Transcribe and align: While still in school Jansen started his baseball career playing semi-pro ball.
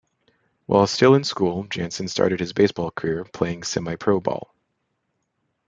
While 0.65 0.87
still 0.87 1.13
in 1.13 1.23
school 1.23 1.65
Jansen 1.65 2.07
started 2.07 2.39
his 2.39 2.53
baseball 2.53 2.89
career 2.89 3.23
playing 3.23 3.61
semi-pro 3.61 4.19
ball. 4.21 4.51